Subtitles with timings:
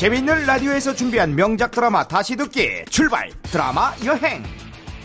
[0.00, 2.86] 재밌는 라디오에서 준비한 명작 드라마 다시 듣기.
[2.88, 3.28] 출발!
[3.42, 4.42] 드라마 여행.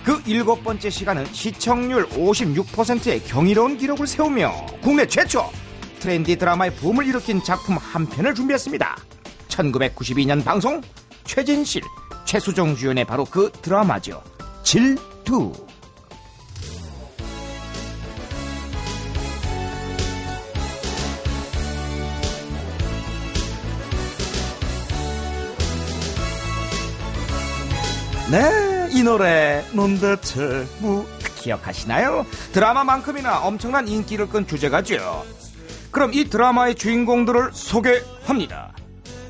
[0.05, 5.51] 그 일곱 번째 시간은 시청률 56%의 경이로운 기록을 세우며 국내 최초
[5.99, 8.95] 트렌디 드라마의 붐을 일으킨 작품 한 편을 준비했습니다.
[9.49, 10.79] 1992년 방송
[11.25, 11.81] 최진실
[12.23, 14.23] 최수정 주연의 바로 그 드라마죠.
[14.63, 15.51] 질투
[28.31, 29.63] 네, 이 노래
[30.79, 31.05] 뭐
[31.37, 32.25] 기억하시나요?
[32.53, 35.23] 드라마만큼이나 엄청난 인기를 끈 주제가죠.
[35.91, 38.73] 그럼 이 드라마의 주인공들을 소개합니다.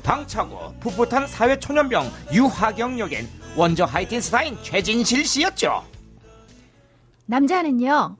[0.02, 5.84] 당차고 풋풋한 사회 초년병 유하경 역엔 원조 하이틴스타인 최진실 씨였죠.
[7.26, 8.16] 남자는요,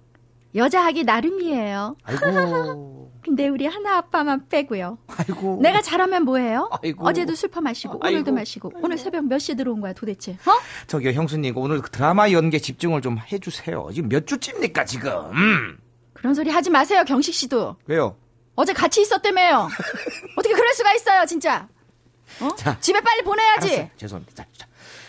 [0.57, 1.97] 여자 하기 나름이에요.
[2.05, 2.96] 아이고,
[3.27, 4.99] 근데 우리 하나 아빠만 빼고요.
[5.09, 5.59] 아이고.
[5.61, 6.71] 내가 잘하면 뭐해요?
[6.81, 7.05] 아이고.
[7.05, 8.07] 어제도 술 퍼마시고 아이고.
[8.07, 10.35] 오늘도 마시고 오늘 새벽 몇 시에 들어온 거야 도대체?
[10.47, 10.53] 어?
[10.87, 13.89] 저기요, 형수님, 오늘 그 드라마 연계 집중을 좀 해주세요.
[13.93, 15.11] 지금 몇 주째입니까, 지금?
[15.33, 15.77] 음.
[16.13, 17.75] 그런 소리 하지 마세요 경식 씨도.
[17.87, 18.17] 왜요?
[18.55, 19.69] 어제 같이 있었다며요.
[20.39, 21.67] 어떻게 그럴 수가 있어요 진짜?
[22.41, 22.49] 어?
[22.55, 22.79] 자.
[22.79, 23.67] 집에 빨리 보내야지.
[23.69, 23.91] 알았어요.
[23.97, 24.35] 죄송합니다.
[24.45, 24.67] 자, 자.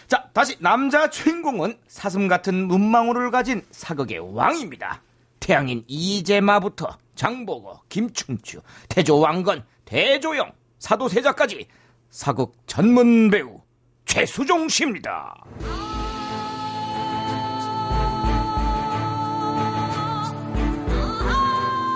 [0.07, 5.03] 자, 다시 남자 주인공은 사슴 같은 문망울을 가진 사극의 왕입니다.
[5.39, 11.67] 태양인 이재마부터 장보고, 김춘추, 태조왕건, 대조영, 사도세자까지
[12.09, 13.59] 사극 전문 배우
[14.05, 15.35] 최수종 씨입니다.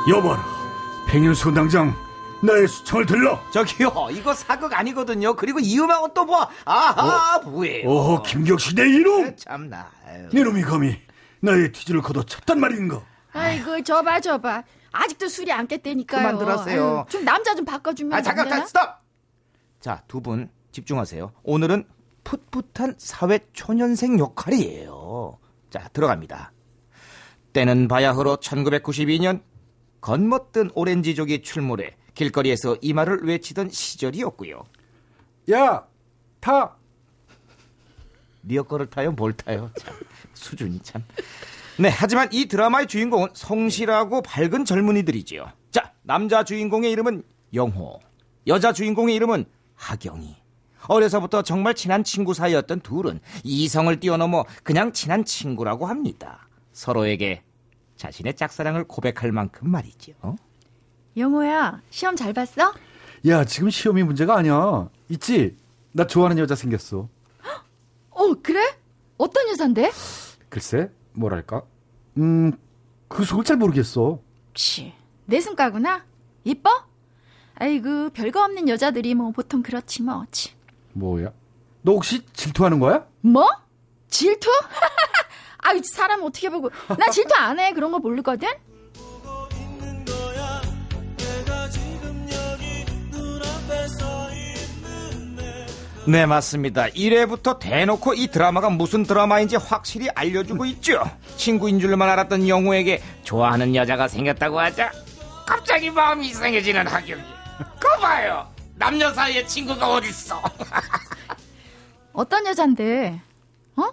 [0.10, 0.44] 여봐라
[1.08, 1.94] 백일수 당장
[2.44, 5.36] 나의 수청을 들러 저기요, 이거 사극 아니거든요.
[5.36, 7.88] 그리고 이 음악은 또 뭐, 아하, 뭐예요?
[7.88, 9.92] 오호 김격시 내 이놈 참나.
[10.08, 10.28] 아유.
[10.34, 11.00] 이놈이 감히
[11.40, 13.02] 나의 뒤지를 걷어 찼단 말인가
[13.34, 14.64] 아이고 저봐 저봐.
[14.92, 16.22] 아직도 술이 안 깼다니까요.
[16.22, 16.98] 그만 들었어요.
[17.00, 18.66] 아유, 좀 남자 좀 바꿔주면 아, 안 잠깐, 되나?
[18.66, 19.02] 잠깐, 스톱!
[19.80, 21.32] 자, 두 분 집중하세요.
[21.44, 21.86] 오늘은
[22.24, 25.38] 풋풋한 사회 초년생 역할이에요.
[25.70, 26.52] 자, 들어갑니다.
[27.54, 29.42] 때는 바야흐로 1992년
[30.02, 34.64] 겉멋든 오렌지족이 출몰해 길거리에서 이 말을 외치던 시절이었고요.
[35.52, 35.86] 야
[36.40, 36.76] 타
[38.44, 39.12] 리어 거를 타요?
[39.12, 39.70] 뭘 타요?
[39.78, 39.96] 참,
[40.34, 41.04] 수준이 참.
[41.82, 45.52] 네, 하지만 이 드라마의 주인공은 성실하고 밝은 젊은이들이지요.
[45.72, 47.24] 자, 남자 주인공의 이름은
[47.56, 48.00] 영호,
[48.46, 50.36] 여자 주인공의 이름은 하경이.
[50.88, 56.48] 어려서부터 정말 친한 친구 사이였던 둘은 이성을 뛰어넘어 그냥 친한 친구라고 합니다.
[56.72, 57.42] 서로에게
[57.96, 60.14] 자신의 짝사랑을 고백할 만큼 말이죠.
[61.18, 62.76] 영호야 시험 잘 봤어?
[63.28, 64.88] 야, 지금 시험이 문제가 아니야.
[65.10, 65.58] 있지?
[65.94, 67.10] 나 좋아하는 여자 생겼어.
[68.12, 68.62] 어 그래?
[69.18, 69.92] 어떤 여잔데?
[70.50, 71.64] 글쎄, 뭐랄까?
[72.18, 72.52] 음,
[73.08, 74.20] 그 속을 잘 모르겠어.
[74.54, 74.94] 치,
[75.26, 76.06] 내승가구나.
[76.44, 76.70] 이뻐?
[77.56, 80.26] 아이고 별거 없는 여자들이 뭐 보통 그렇지 뭐.
[80.32, 80.52] 치.
[80.94, 81.32] 뭐야?
[81.84, 83.06] 너 혹시 질투하는 거야?
[83.22, 83.50] 뭐?
[84.10, 84.50] 질투?
[85.64, 88.50] 아유 사람 어떻게 보고 나 질투 안 해 그런 거 모르거든.
[96.08, 96.88] 네, 맞습니다.
[96.88, 101.04] 1회부터 대놓고 이 드라마가 무슨 드라마인지 확실히 알려주고 있죠.
[101.38, 104.92] 친구인 줄만 알았던 영호에게 좋아하는 여자가 생겼다고 하자
[105.46, 107.22] 갑자기 마음이 이상해지는 하경이.
[107.80, 108.48] 그거 봐요.
[108.76, 110.42] 남녀 사이에 친구가 어딨어.
[112.14, 113.22] 어떤 여잔데?
[113.76, 113.84] 어?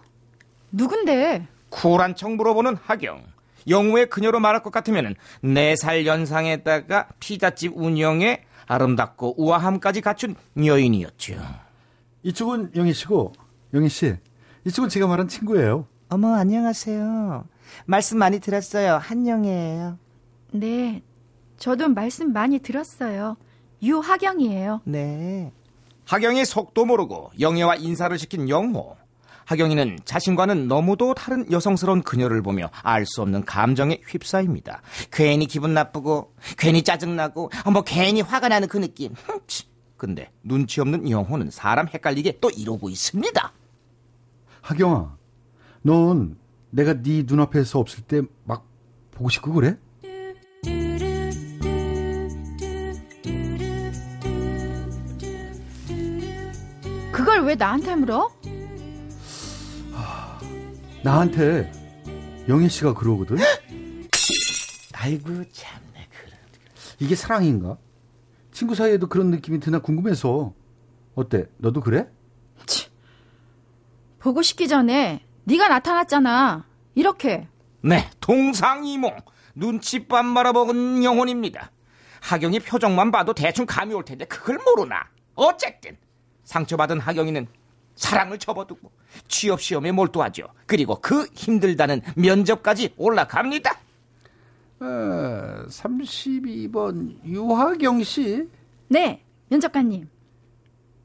[0.72, 1.46] 누군데?
[1.68, 3.22] 쿨한 척 물어보는 하경.
[3.68, 5.14] 영호의 그녀로 말할 것 같으면
[5.44, 11.67] 4살 연상에다가 피자집 운영에 아름답고 우아함까지 갖춘 여인이었죠.
[12.22, 13.32] 이쪽은 영희 씨고,
[13.74, 14.16] 영희 씨.
[14.66, 15.86] 이쪽은 제가 말한 친구예요.
[16.08, 17.44] 어머, 안녕하세요.
[17.86, 18.96] 말씀 많이 들었어요.
[18.96, 19.98] 한영이에요.
[20.52, 21.02] 네,
[21.58, 23.36] 저도 말씀 많이 들었어요.
[23.82, 24.80] 유하경이에요.
[24.84, 25.52] 네.
[26.06, 28.96] 하경이 속도 모르고 영애와 인사를 시킨 영호.
[29.44, 34.82] 하경이는 자신과는 너무도 다른 여성스러운 그녀를 보며 알 수 없는 감정에 휩싸입니다.
[35.10, 39.14] 괜히 기분 나쁘고, 괜히 짜증나고, 어, 뭐 괜히 화가 나는 그 느낌.
[39.98, 43.52] 근데 눈치 없는 영호는 사람 헷갈리게 또 이러고 있습니다.
[44.62, 45.16] 하경아,
[45.82, 46.38] 넌
[46.70, 48.64] 내가 네 눈앞에서 없을 때 막
[49.10, 49.76] 보고 싶고 그래?
[57.12, 58.30] 그걸 왜 나한테 물어?
[61.02, 61.70] 나한테
[62.48, 63.36] 영희 씨가 그러거든?
[64.92, 66.36] 아이고, 참네, 그래.
[66.98, 67.76] 이게 사랑인가?
[68.58, 70.52] 친구 사이에도 그런 느낌이 드나 궁금해서.
[71.14, 71.46] 어때?
[71.58, 72.08] 너도 그래?
[74.18, 76.66] 보고 싶기 전에 네가 나타났잖아.
[76.96, 77.46] 이렇게.
[77.82, 79.16] 네, 동상이몽.
[79.54, 81.70] 눈치밥 말아먹은 영혼입니다.
[82.20, 85.04] 하경이 표정만 봐도 대충 감이 올 텐데 그걸 모르나.
[85.36, 85.96] 어쨌든
[86.42, 87.46] 상처받은 하경이는
[87.94, 88.90] 사랑을 접어두고
[89.28, 90.48] 취업 시험에 몰두하죠.
[90.66, 93.78] 그리고 그 힘들다는 면접까지 올라갑니다.
[94.80, 98.48] 어, 32번 유하경 씨
[98.88, 100.08] 네, 면접관님.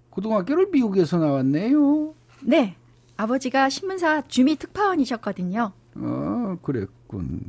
[0.10, 2.14] 고등학교를 미국에서 나왔네요.
[2.42, 2.76] 네,
[3.18, 5.72] 아버지가 신문사 주미 특파원이셨거든요.
[5.96, 7.42] 어, 그랬군.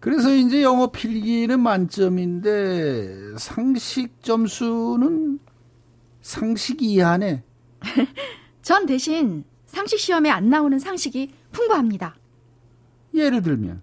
[0.00, 5.40] 그래서 이제 영어 필기는 만점인데 상식 점수는
[6.20, 7.42] 상식 이하네.
[8.62, 12.14] 전 대신 상식 시험에 안 나오는 상식이 풍부합니다.
[13.14, 13.80] 예를 들면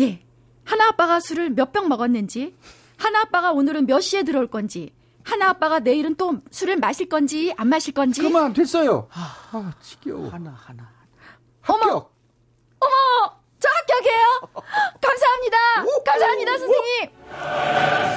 [0.00, 0.20] 예,
[0.64, 2.54] 하나 아빠가 술을 몇 병 먹었는지,
[2.96, 4.92] 하나 아빠가 오늘은 몇 시에 들어올 건지,
[5.22, 8.20] 하나 아빠가 내일은 또 술을 마실 건지 안 마실 건지.
[8.22, 9.08] 그만 됐어요.
[9.12, 10.28] 아, 지겨워.
[10.30, 10.90] 하나 하나.
[11.62, 12.12] 합격.
[12.80, 14.40] 어머, 저 합격이에요.
[15.00, 15.56] 감사합니다.
[16.04, 18.14] 감사합니다, 선생님.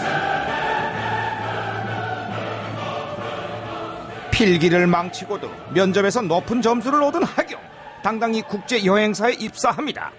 [4.32, 7.60] 필기를 망치고도 면접에서 높은 점수를 얻은 하경.
[8.04, 10.12] 당당히 국제 여행사에 입사합니다.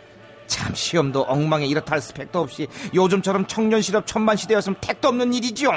[0.48, 5.70] 참 시험도 엉망에 이렇다 할 스펙도 없이 요즘처럼 청년 실업 천만 시대였으면 택도 없는 일이죠.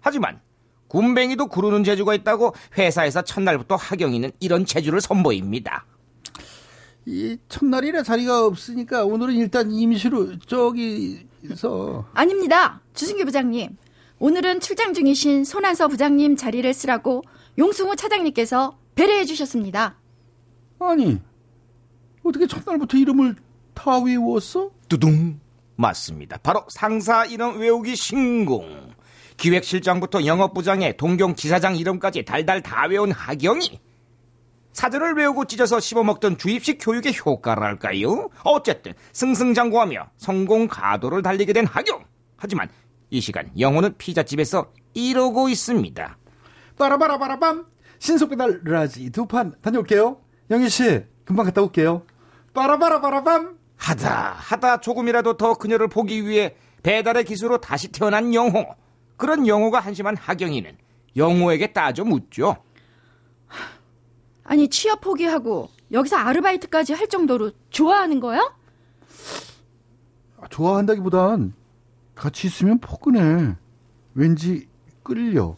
[0.00, 0.40] 하지만
[0.88, 5.86] 군뱅이도 구르는 재주가 있다고 회사에서 첫날부터 하경이는 이런 재주를 선보입니다.
[7.06, 12.80] 이 첫날이라 자리가 없으니까 오늘은 일단 임시로 저기서 아닙니다.
[12.94, 13.76] 주승규 부장님.
[14.18, 17.22] 오늘은 출장 중이신 손한서 부장님 자리를 쓰라고
[17.58, 19.96] 용승우 차장님께서 배려해 주셨습니다.
[20.78, 21.18] 아니
[22.22, 23.34] 어떻게 첫날부터 이름을
[23.74, 24.70] 다 외웠어?
[24.88, 25.40] 두둥
[25.76, 26.38] 맞습니다.
[26.42, 28.92] 바로 상사 이름 외우기 신공.
[29.36, 33.80] 기획실장부터 영업부장에 동경 지사장 이름까지 달달 다 외운 하경이
[34.72, 38.30] 사전을 외우고 찢어서 씹어먹던 주입식 교육의 효과랄까요?
[38.44, 42.04] 어쨌든 승승장구하며 성공 가도를 달리게 된 하경.
[42.36, 42.68] 하지만
[43.10, 46.16] 이 시간 영호는 피자집에서 이러고 있습니다.
[46.78, 47.66] 빠라바라바라밤
[47.98, 50.18] 신속 배달 large 두 판 다녀올게요.
[50.50, 52.02] 영희 씨 금방 갔다 올게요.
[52.54, 58.64] 빠라바라바라밤 하다 하다 조금이라도 더 그녀를 보기 위해 배달의 기수로 다시 태어난 영호.
[59.16, 60.76] 그런 영호가 한심한 하경이는
[61.16, 62.56] 영호에게 따져 묻죠.
[64.44, 68.40] 아니 취업 포기하고 여기서 아르바이트까지 할 정도로 좋아하는 거야?
[70.40, 71.52] 아, 좋아한다기보단
[72.14, 73.56] 같이 있으면 포근해.
[74.14, 74.68] 왠지
[75.02, 75.56] 끌려.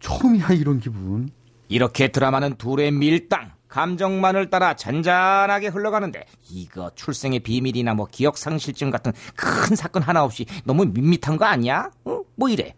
[0.00, 1.30] 처음이야 이런 기분.
[1.68, 9.12] 이렇게 드라마는 둘의 밀당, 감정만을 따라 잔잔하게 흘러가는데 이거 출생의 비밀이나 뭐 기억 상실증 같은
[9.34, 11.90] 큰 사건 하나 없이 너무 밋밋한 거 아니야?
[12.04, 12.20] 어?
[12.36, 12.74] 뭐 이래?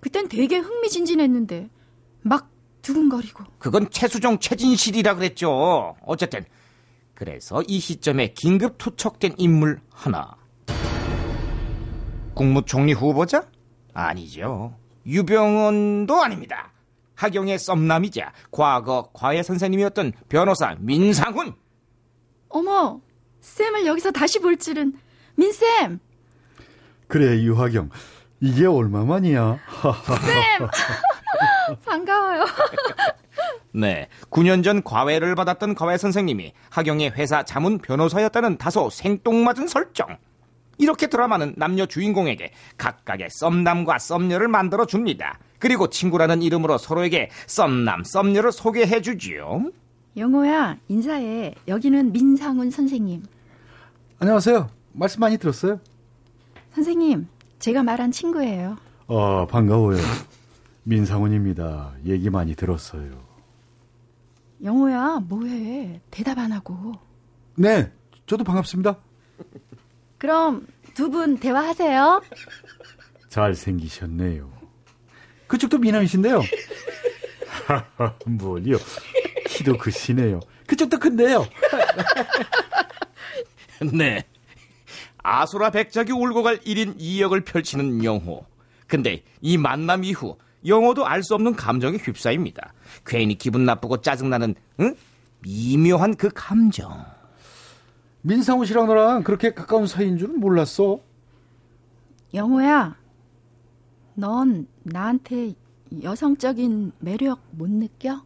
[0.00, 1.68] 그땐 되게 흥미진진했는데
[2.22, 2.50] 막
[2.82, 3.44] 두근거리고.
[3.58, 5.96] 그건 최수종 최진실이라 그랬죠.
[6.02, 6.44] 어쨌든
[7.14, 10.36] 그래서 이 시점에 긴급 투척된 인물 하나.
[12.34, 13.46] 국무총리 후보자?
[13.94, 14.74] 아니죠.
[15.06, 16.73] 유병원도 아닙니다.
[17.24, 21.54] 하경의 썸남이자 과거 과외 선생님이었던 변호사 민상훈.
[22.50, 23.00] 어머,
[23.40, 24.92] 쌤을 여기서 다시 볼 줄은
[25.36, 26.00] 민쌤.
[27.08, 27.88] 그래 유하경
[28.40, 29.58] 이게 얼마만이야?
[31.84, 32.44] 반가워요.
[33.72, 40.18] 네, 9년 전 과외를 받았던 과외 선생님이 하경의 회사 자문 변호사였다는 다소 생뚱맞은 설정.
[40.78, 45.38] 이렇게 드라마는 남녀 주인공에게 각각의 썸남과 썸녀를 만들어 줍니다.
[45.58, 49.70] 그리고 친구라는 이름으로 서로에게 썸남, 썸녀를 소개해 주지요.
[50.16, 51.54] 영호야, 인사해.
[51.66, 53.22] 여기는 민상훈 선생님.
[54.18, 54.68] 안녕하세요.
[54.92, 55.80] 말씀 많이 들었어요?
[56.74, 57.26] 선생님,
[57.58, 58.76] 제가 말한 친구예요.
[59.08, 59.98] 아 반가워요.
[60.84, 61.92] 민상훈입니다.
[62.04, 63.10] 얘기 많이 들었어요.
[64.62, 66.00] 영호야, 뭐해?
[66.10, 66.92] 대답 안 하고.
[67.56, 67.90] 네,
[68.26, 68.96] 저도 반갑습니다.
[70.18, 72.22] 그럼 두 분 대화하세요.
[73.28, 74.50] 잘생기셨네요.
[75.46, 76.40] 그쪽도 미남이신데요.
[78.26, 78.76] 뭘요?
[79.46, 80.40] 키도 크시네요.
[80.66, 81.46] 그쪽도 큰데요.
[83.92, 84.24] 네.
[85.22, 88.44] 아수라 백작이 울고 갈 1인 2역을 펼치는 영호.
[88.86, 92.72] 근데 이 만남 이후 영호도 알 수 없는 감정에 휩싸입니다.
[93.06, 94.94] 괜히 기분 나쁘고 짜증나는 응?
[95.40, 97.04] 미묘한 그 감정.
[98.28, 100.98] 민상훈 씨랑 너랑 그렇게 가까운 사이인 줄은 몰랐어.
[102.32, 102.96] 영호야,
[104.14, 105.52] 넌 나한테
[106.02, 108.22] 여성적인 매력 못 느껴?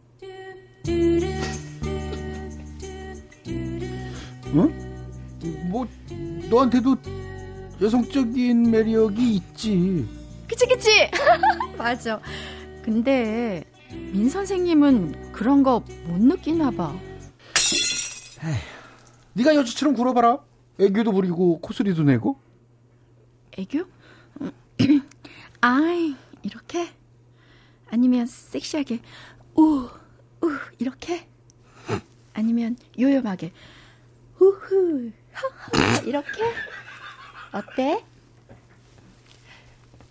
[4.55, 4.73] 응?
[5.69, 5.85] 뭐
[6.49, 6.95] 너한테도
[7.81, 10.07] 여성적인 매력이 있지.
[10.47, 10.89] 그치, 그치!
[11.77, 12.21] 맞아.
[12.83, 16.95] 근데, 민 선생님은 그런 거 못 느끼나 봐.
[19.39, 20.39] 네가 여자처럼 굴어봐라.
[20.79, 22.39] 애교도 부리고 코소리도 내고.
[23.57, 23.85] 애교?
[25.61, 26.89] 아이, 이렇게?
[27.89, 28.99] 아니면 섹시하게
[29.55, 29.89] 우,
[30.41, 31.25] 우 이렇게?
[32.33, 33.51] 아니면 요염하게
[34.39, 36.43] 우후 하하 이렇게?
[37.53, 38.03] 어때?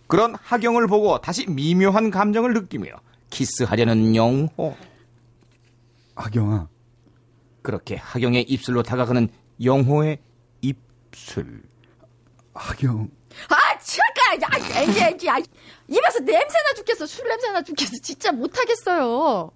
[0.06, 2.88] 그런 하경을 보고 다시 미묘한 감정을 느끼며
[3.28, 4.74] 키스하려는 영호.
[6.16, 6.68] 하경아,
[7.62, 9.28] 그렇게 하경의 입술로 다가가는
[9.62, 10.18] 영호의
[10.60, 11.62] 입술.
[12.54, 13.08] 하경.
[13.48, 14.50] 아, 잠깐!
[14.50, 15.38] 아, 애기, 아,
[15.86, 17.06] 입에서 냄새나 죽겠어.
[17.06, 17.92] 술 냄새나 죽겠어.
[18.02, 19.50] 진짜 못하겠어요.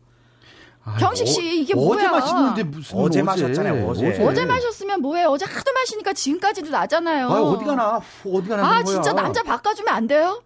[0.84, 2.10] 아이, 경식 씨, 이게 어제 뭐야?
[2.10, 4.20] 마셨는데 무슨 어제 마셨잖아요, 어제.
[4.24, 5.24] 어제 마셨으면 뭐해?
[5.24, 7.28] 어제 하도 마시니까 지금까지도 나잖아요.
[7.30, 8.00] 아, 어디 가나?
[8.26, 8.66] 어디 가나?
[8.66, 10.42] 아, 진짜 남자 바꿔주면 안 돼요?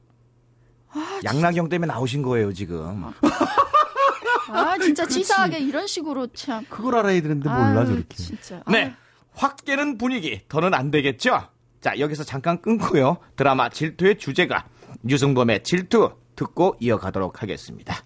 [1.25, 3.13] 양락영 때문에 나오신 거예요, 지금.
[4.49, 6.65] 아, 진짜 치사하게 이런 식으로 참.
[6.69, 8.17] 그걸 알아야 되는데 몰라 아유, 저렇게.
[8.17, 8.63] 진짜.
[8.69, 8.95] 네.
[9.33, 10.41] 확 깨는 분위기.
[10.49, 11.49] 더는 안 되겠죠?
[11.81, 13.19] 자, 여기서 잠깐 끊고요.
[13.37, 14.67] 드라마 질투의 주제가
[15.09, 17.97] 유승범의 질투 듣고 이어가도록 하겠습니다.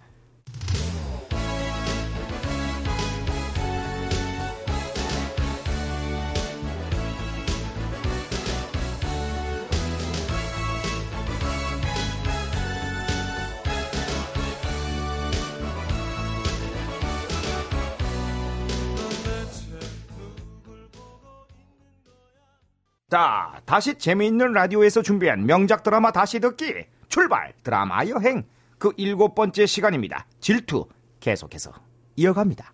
[23.11, 28.45] 자, 다시 재미있는 라디오에서 준비한 명작 드라마 다시 듣기 출발 드라마 여행
[28.79, 30.26] 그 일곱 번째 시간입니다.
[30.38, 30.87] 질투
[31.19, 31.73] 계속해서
[32.14, 32.73] 이어갑니다.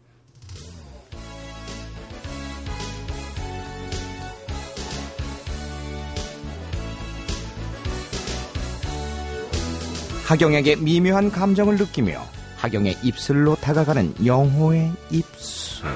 [10.26, 12.20] 하경에게 미묘한 감정을 느끼며
[12.58, 15.86] 하경의 입술로 다가가는 영호의 입술.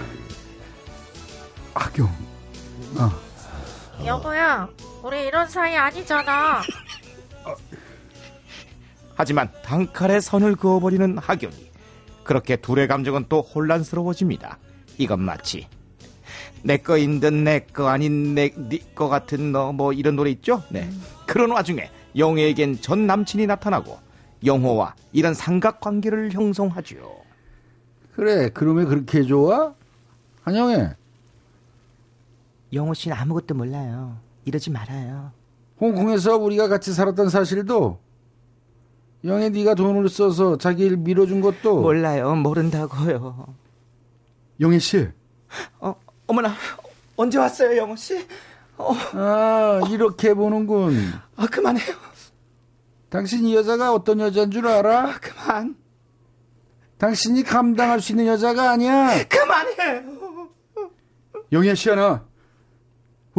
[1.74, 2.08] 하경.
[2.96, 3.29] 아,
[4.04, 4.68] 여보야,
[5.02, 6.62] 우리 이런 사이 아니잖아.
[9.14, 11.70] 하지만 단칼에 선을 그어버리는 하경이
[12.24, 14.58] 그렇게 둘의 감정은 또 혼란스러워집니다.
[14.98, 15.68] 이건 마치
[16.62, 20.62] 내 거인 듯 내 거 아닌 내거 같은 너 뭐 이런 노래 있죠?
[20.70, 20.88] 네.
[21.26, 23.98] 그런 와중에 영호에겐 전 남친이 나타나고
[24.44, 26.96] 영호와 이런 삼각관계를 형성하죠.
[28.14, 28.50] 그래.
[28.52, 29.74] 그러면 그렇게 좋아?
[30.42, 30.94] 한영애.
[32.72, 34.18] 영호 씨는 아무것도 몰라요.
[34.44, 35.32] 이러지 말아요.
[35.80, 37.98] 홍콩에서 우리가 같이 살았던 사실도
[39.24, 42.34] 영애 네가 돈을 써서 자기를 밀어준 것도 몰라요.
[42.36, 43.54] 모른다고요.
[44.60, 45.08] 영애 씨.
[45.80, 45.94] 어,
[46.26, 46.54] 어머나
[47.16, 48.26] 언제 왔어요, 영호 씨?
[48.78, 50.96] 어, 아 이렇게 보는군.
[51.36, 51.94] 아 그만해요.
[53.10, 55.18] 당신 이 여자가 어떤 여자인 줄 알아?
[55.20, 55.76] 그만.
[56.98, 59.24] 당신이 감당할 수 있는 여자가 아니야.
[59.28, 60.20] 그만해요.
[61.52, 62.24] 영애 씨 하나.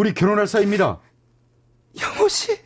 [0.01, 1.00] 우리 결혼할 사이입니다.
[2.01, 2.58] 영호 씨.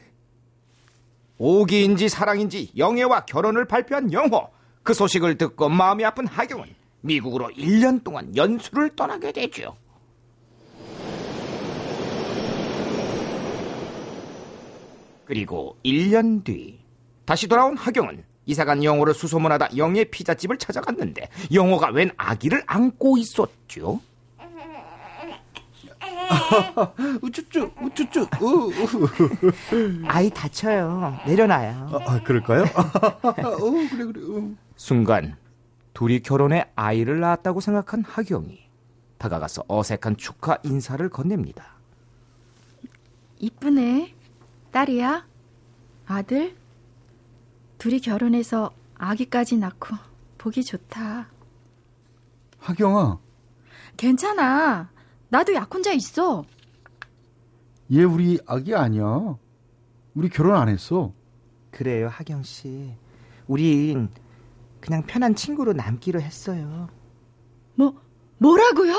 [1.38, 4.50] 오기인지 사랑인지 영애와 결혼을 발표한 영호.
[4.84, 6.66] 그 소식을 듣고 마음이 아픈 하경은
[7.02, 9.76] 미국으로 1년 동안 연수를 떠나게 되죠.
[15.26, 16.80] 그리고 1년 뒤
[17.26, 24.00] 다시 돌아온 하경은 이사간 영호를 수소문하다 영의 피자집을 찾아갔는데 영호가 웬 아기를 안고 있었죠.
[27.22, 30.06] 우쭈쭈 우쭈쭈 우, 우.
[30.08, 31.20] 아이 다쳐요.
[31.26, 31.90] 내려놔요.
[31.94, 32.64] 아, 아, 그럴까요?
[32.64, 33.32] 어,
[33.92, 34.22] 그래 그래.
[34.30, 34.56] 어.
[34.76, 35.36] 순간
[35.94, 38.60] 둘이 결혼해 아이를 낳았다고 생각한 하경이
[39.18, 41.76] 다가가서 어색한 축하 인사를 건넵니다.
[43.40, 44.14] 이쁘네.
[44.72, 45.26] 딸이야?
[46.08, 46.56] 아들?
[47.78, 49.96] 둘이 결혼해서 아기까지 낳고
[50.38, 51.28] 보기 좋다.
[52.60, 53.20] 하경아,
[53.98, 54.90] 괜찮아.
[55.30, 56.44] 나도 약혼자 있어.
[57.92, 59.38] 얘 우리 아기 아니야.
[60.14, 61.14] 우리 결혼 안 했어.
[61.72, 62.96] 그래요, 하경 씨.
[63.48, 64.10] 우린
[64.80, 66.90] 그냥 편한 친구로 남기로 했어요.
[67.76, 68.00] 뭐,
[68.38, 68.94] 뭐라고요?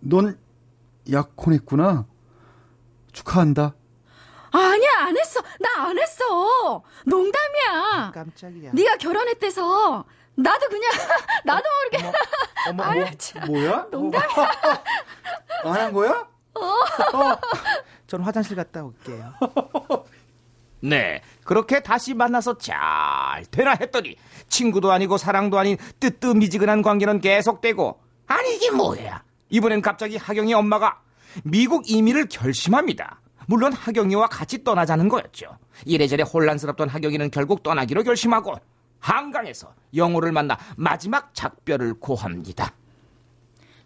[0.00, 0.38] 넌
[1.10, 2.06] 약혼했구나.
[3.12, 3.74] 축하한다.
[4.52, 5.40] 아니야, 안 했어.
[5.60, 6.82] 나 안 했어.
[7.04, 8.12] 농담이야.
[8.14, 8.72] 깜짝이야.
[8.72, 10.04] 네가 결혼했대서
[10.36, 10.92] 나도 그냥
[11.44, 12.12] 나도 모르게
[12.68, 13.46] 어머, 아유, 어머, 참.
[13.46, 13.86] 뭐야?
[13.90, 14.48] 농담이야.
[15.64, 16.26] 안 한 거야?
[18.06, 19.32] 전 화장실 갔다 올게요.
[20.80, 24.16] 네, 그렇게 다시 만나서 잘 되나 했더니
[24.48, 29.22] 친구도 아니고 사랑도 아닌 뜨뜻미지근한 관계는 계속되고 아니 이게 뭐야?
[29.48, 31.00] 이번엔 갑자기 하경이 엄마가
[31.44, 33.20] 미국 이민을 결심합니다.
[33.48, 35.46] 물론 하경이와 같이 떠나자는 거였죠.
[35.84, 38.56] 이래저래 혼란스럽던 하경이는 결국 떠나기로 결심하고
[39.06, 42.74] 한강에서 영호를 만나 마지막 작별을 고합니다.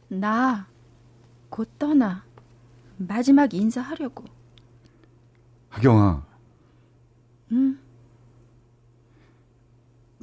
[0.08, 0.66] 나
[1.50, 2.24] 곧 떠나.
[2.96, 4.24] 마지막 인사하려고.
[5.70, 6.24] 하경아.
[7.52, 7.78] 응.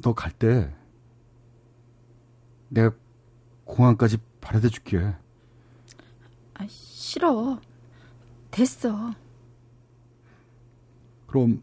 [0.02, 0.72] 너 갈 때
[2.70, 2.92] 내가
[3.66, 4.98] 공항까지 바래다 줄게.
[6.54, 7.60] 아, 싫어.
[8.50, 9.12] 됐어.
[11.26, 11.62] 그럼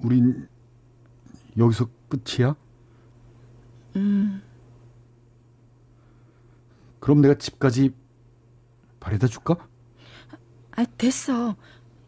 [0.00, 0.48] 우린
[1.58, 2.54] 여기서 끝이야?
[3.96, 4.42] 음.
[7.00, 7.94] 그럼 내가 집까지
[9.00, 9.56] 바래다 줄까?
[10.72, 11.56] 아, 됐어.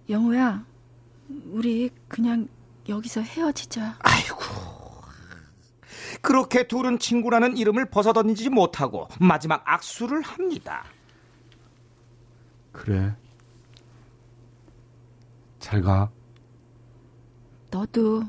[0.09, 0.65] 영호야,
[1.53, 2.49] 우리 그냥
[2.89, 3.99] 여기서 헤어지자.
[4.01, 4.41] 아이고.
[6.23, 10.85] 그렇게 둘은 친구라는 이름을 벗어던지지 못하고 마지막 악수를 합니다.
[12.73, 13.15] 그래.
[15.59, 16.11] 잘 가.
[17.71, 18.25] 너도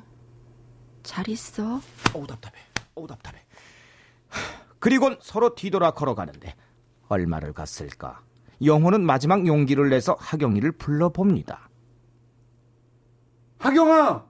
[1.11, 1.81] 잘 있어.
[2.13, 2.55] 어우 답답해.
[2.95, 3.43] 어우 답답해.
[4.79, 6.55] 그리곤 서로 뒤돌아 걸어가는데
[7.09, 8.21] 얼마를 갔을까?
[8.63, 11.69] 영호는 마지막 용기를 내서 하경이를 불러봅니다.
[13.59, 14.25] 하경아!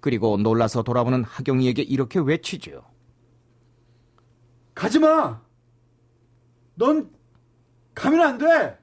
[0.00, 2.82] 그리고 놀라서 돌아보는 하경이에게 이렇게 외치죠.
[4.74, 5.38] 가지 마!
[6.76, 7.12] 넌
[7.94, 8.78] 가면 안 돼!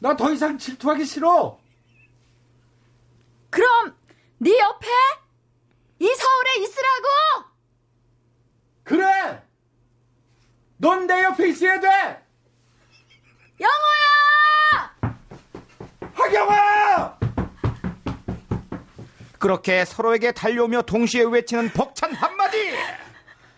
[0.00, 1.56] 나 더 이상 질투하기 싫어!
[3.48, 3.94] 그럼
[4.38, 4.86] 네 옆에
[6.00, 7.08] 이 서울에 있으라고.
[8.82, 9.42] 그래!
[10.76, 11.88] 넌 내 옆에 있어야 돼!
[13.60, 15.14] 영호야!
[16.12, 17.18] 하경아!
[19.38, 22.74] 그렇게 서로에게 달려오며 동시에 외치는 벅찬 한마디.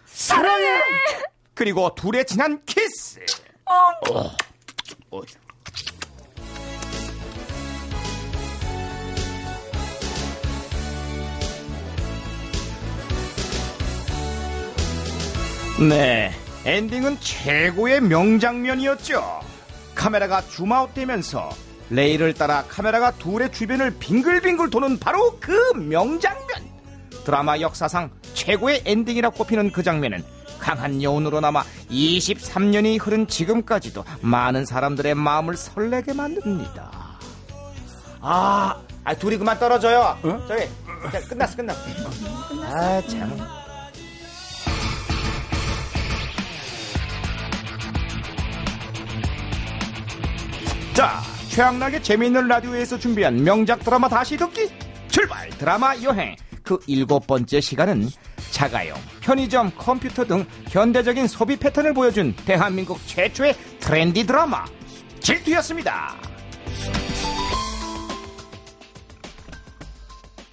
[0.04, 0.82] 사랑해!
[1.54, 3.24] 그리고 둘의 진한 키스.
[3.64, 3.72] 어.
[5.10, 5.22] 어.
[15.78, 16.32] 네,
[16.64, 19.40] 엔딩은 최고의 명장면이었죠.
[19.94, 21.50] 카메라가 줌아웃되면서
[21.90, 26.46] 레일을 따라 카메라가 둘의 주변을 빙글빙글 도는 바로 그 명장면.
[27.26, 30.24] 드라마 역사상 최고의 엔딩이라 꼽히는 그 장면은
[30.58, 36.90] 강한 여운으로 남아 23년이 흐른 지금까지도 많은 사람들의 마음을 설레게 만듭니다.
[38.22, 40.16] 아, 아 둘이 그만 떨어져요.
[40.48, 40.62] 저기,
[41.12, 41.80] 자, 끝났어, 끝났어.
[42.62, 43.65] 아, 참.
[50.96, 54.70] 자, 최악나게 재미있는 라디오에서 준비한 명작 드라마 다시 듣기.
[55.08, 55.50] 출발!
[55.50, 56.34] 드라마 여행.
[56.62, 58.08] 그 일곱 번째 시간은
[58.50, 64.64] 자가용, 편의점, 컴퓨터 등 현대적인 소비 패턴을 보여준 대한민국 최초의 트렌디 드라마.
[65.20, 66.16] 질투였습니다.